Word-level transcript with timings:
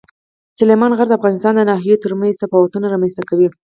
سلیمان 0.59 0.91
غر 0.97 1.07
د 1.09 1.13
افغانستان 1.19 1.53
د 1.55 1.61
ناحیو 1.71 2.01
ترمنځ 2.03 2.33
تفاوتونه 2.43 2.85
رامنځ 2.87 3.13
ته 3.17 3.23
کوي. 3.29 3.47